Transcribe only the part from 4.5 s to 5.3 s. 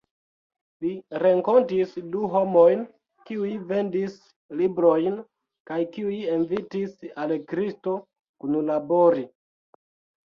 librojn,